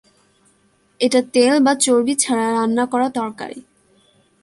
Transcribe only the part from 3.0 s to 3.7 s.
তরকারি।